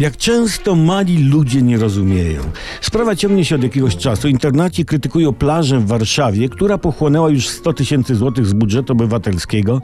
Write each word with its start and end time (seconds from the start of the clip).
Jak 0.00 0.16
często 0.16 0.74
mali 0.74 1.24
ludzie 1.24 1.62
nie 1.62 1.78
rozumieją. 1.78 2.40
Sprawa 2.80 3.16
ciągnie 3.16 3.44
się 3.44 3.54
od 3.54 3.62
jakiegoś 3.62 3.96
czasu. 3.96 4.28
Internaci 4.28 4.84
krytykują 4.84 5.32
plażę 5.32 5.78
w 5.78 5.86
Warszawie, 5.86 6.48
która 6.48 6.78
pochłonęła 6.78 7.30
już 7.30 7.48
100 7.48 7.72
tysięcy 7.72 8.14
złotych 8.14 8.46
z 8.46 8.52
budżetu 8.52 8.92
obywatelskiego. 8.92 9.82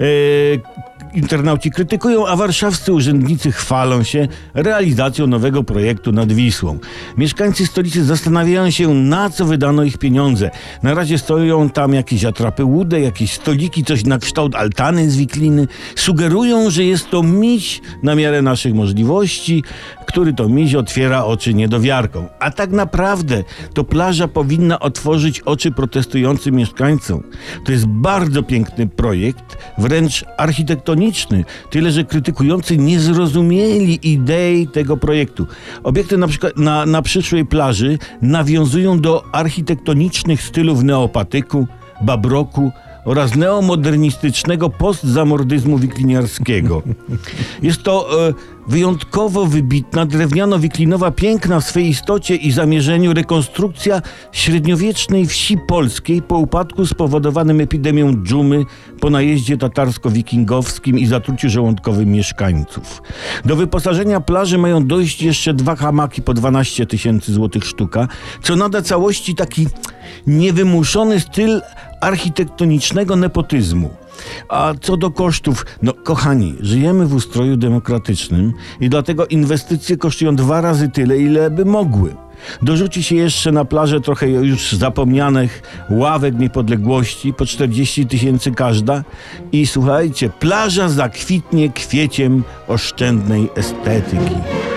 Eee, 0.00 0.60
internauci 1.14 1.70
krytykują, 1.70 2.26
a 2.26 2.36
warszawscy 2.36 2.92
urzędnicy 2.92 3.52
chwalą 3.52 4.02
się 4.02 4.28
realizacją 4.54 5.26
nowego 5.26 5.64
projektu 5.64 6.12
nad 6.12 6.32
Wisłą. 6.32 6.78
Mieszkańcy 7.16 7.66
stolicy 7.66 8.04
zastanawiają 8.04 8.70
się, 8.70 8.94
na 8.94 9.30
co 9.30 9.44
wydano 9.44 9.82
ich 9.82 9.98
pieniądze. 9.98 10.50
Na 10.82 10.94
razie 10.94 11.18
stoją 11.18 11.70
tam 11.70 11.94
jakieś 11.94 12.24
atrapy 12.24 12.64
łude, 12.64 13.00
jakieś 13.00 13.32
stoliki, 13.32 13.84
coś 13.84 14.04
na 14.04 14.18
kształt 14.18 14.54
altany 14.54 15.10
z 15.10 15.16
wikliny. 15.16 15.66
Sugerują, 15.96 16.70
że 16.70 16.84
jest 16.84 17.10
to 17.10 17.22
miś 17.22 17.80
na 18.02 18.14
miarę 18.14 18.42
naszych 18.42 18.74
możliwości, 18.74 19.64
który 20.10 20.32
to 20.32 20.48
miś 20.48 20.74
otwiera 20.74 21.24
oczy 21.24 21.54
niedowiarkom. 21.54 22.26
A 22.40 22.50
tak 22.50 22.70
naprawdę 22.70 23.44
to 23.74 23.84
plaża 23.84 24.28
powinna 24.28 24.80
otworzyć 24.80 25.40
oczy 25.40 25.70
protestującym 25.70 26.54
mieszkańcom. 26.54 27.22
To 27.64 27.72
jest 27.72 27.86
bardzo 27.86 28.42
piękny 28.42 28.86
projekt, 28.86 29.58
wręcz 29.78 30.24
architektoniczny, 30.36 31.44
tyle 31.70 31.90
że 31.90 32.04
krytykujący 32.04 32.76
nie 32.76 33.00
zrozumieli 33.00 34.12
idei 34.12 34.68
tego 34.68 34.96
projektu. 34.96 35.46
Obiekty 35.82 36.18
na 36.18 36.28
przykład 36.28 36.56
na, 36.56 36.86
na 36.86 37.02
przyszłej 37.02 37.46
plaży 37.46 37.98
nawiązują 38.22 39.00
do 39.00 39.24
architektonicznych 39.32 40.42
stylów 40.42 40.82
neopatyku, 40.82 41.66
babroku, 42.02 42.72
oraz 43.04 43.36
neomodernistycznego 43.36 44.70
postzamordyzmu 44.70 45.78
wikliniarskiego. 45.78 46.82
Jest 47.62 47.82
to 47.82 48.26
e, 48.28 48.34
wyjątkowo 48.66 49.46
wybitna, 49.46 50.06
drewniano-wiklinowa, 50.06 51.10
piękna 51.10 51.60
w 51.60 51.64
swej 51.64 51.88
istocie 51.88 52.36
i 52.36 52.52
zamierzeniu 52.52 53.14
rekonstrukcja 53.14 54.02
średniowiecznej 54.32 55.26
wsi 55.26 55.58
polskiej 55.68 56.22
po 56.22 56.38
upadku 56.38 56.86
spowodowanym 56.86 57.60
epidemią 57.60 58.14
dżumy 58.22 58.64
po 59.00 59.10
najeździe 59.10 59.56
tatarsko-wikingowskim 59.56 60.98
i 60.98 61.06
zatruciu 61.06 61.50
żołądkowym 61.50 62.08
mieszkańców. 62.08 63.02
Do 63.44 63.56
wyposażenia 63.56 64.20
plaży 64.20 64.58
mają 64.58 64.86
dojść 64.86 65.22
jeszcze 65.22 65.54
dwa 65.54 65.76
hamaki 65.76 66.22
po 66.22 66.34
12 66.34 66.86
tysięcy 66.86 67.32
złotych 67.32 67.64
sztuka, 67.64 68.08
co 68.42 68.56
nada 68.56 68.82
całości 68.82 69.34
taki 69.34 69.66
niewymuszony 70.26 71.20
styl 71.20 71.60
architektonicznego 72.00 73.16
nepotyzmu. 73.16 73.90
A 74.48 74.74
co 74.80 74.96
do 74.96 75.10
kosztów, 75.10 75.66
no 75.82 75.92
kochani, 75.92 76.54
żyjemy 76.60 77.06
w 77.06 77.14
ustroju 77.14 77.56
demokratycznym 77.56 78.52
i 78.80 78.88
dlatego 78.88 79.26
inwestycje 79.26 79.96
kosztują 79.96 80.36
dwa 80.36 80.60
razy 80.60 80.88
tyle, 80.88 81.18
ile 81.18 81.50
by 81.50 81.64
mogły. 81.64 82.14
Dorzuci 82.62 83.02
się 83.02 83.16
jeszcze 83.16 83.52
na 83.52 83.64
plażę 83.64 84.00
trochę 84.00 84.28
już 84.28 84.72
zapomnianych 84.72 85.62
ławek 85.90 86.38
niepodległości, 86.38 87.34
po 87.34 87.46
40 87.46 88.06
tysięcy 88.06 88.50
każda 88.50 89.04
i 89.52 89.66
słuchajcie, 89.66 90.30
plaża 90.40 90.88
zakwitnie 90.88 91.72
kwieciem 91.72 92.44
oszczędnej 92.68 93.48
estetyki. 93.56 94.69